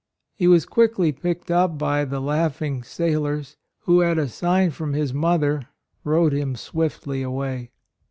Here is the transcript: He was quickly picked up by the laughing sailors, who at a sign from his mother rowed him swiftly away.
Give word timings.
He 0.33 0.47
was 0.47 0.65
quickly 0.65 1.11
picked 1.11 1.51
up 1.51 1.77
by 1.77 2.05
the 2.05 2.19
laughing 2.19 2.81
sailors, 2.81 3.55
who 3.81 4.01
at 4.01 4.17
a 4.17 4.27
sign 4.27 4.71
from 4.71 4.93
his 4.93 5.13
mother 5.13 5.61
rowed 6.03 6.33
him 6.33 6.55
swiftly 6.55 7.21
away. 7.21 7.69